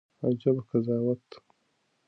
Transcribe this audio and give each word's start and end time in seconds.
عجيبه 0.23 0.61
قضاوت 0.71 1.33